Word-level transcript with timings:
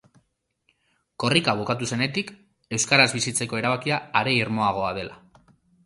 Korrika 1.23 1.55
bukatu 1.59 1.89
zenetik, 1.91 2.33
euskaraz 2.79 3.07
bizitzeko 3.21 3.63
erabakia 3.63 4.03
are 4.23 4.39
irmoagoa 4.43 4.93
dela. 5.01 5.25